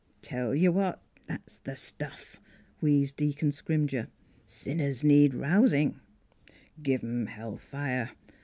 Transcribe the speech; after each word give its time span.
"Tell 0.23 0.55
ye 0.55 0.67
what, 0.67 0.99
that's 1.27 1.59
th' 1.59 1.77
stuff!" 1.77 2.41
wheezed 2.81 3.17
Dea 3.17 3.33
con 3.35 3.51
Scrimger." 3.51 4.07
Sinners 4.47 5.03
needs 5.03 5.35
rousin'. 5.35 5.99
Give 6.81 7.03
'em 7.03 7.27
hell 7.27 7.57
fire! 7.57 8.09